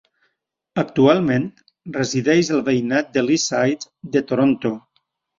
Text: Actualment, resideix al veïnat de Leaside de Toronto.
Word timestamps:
Actualment, 0.83 1.43
resideix 1.97 2.49
al 2.55 2.63
veïnat 2.69 3.11
de 3.17 3.23
Leaside 3.27 4.15
de 4.17 4.23
Toronto. 4.33 4.73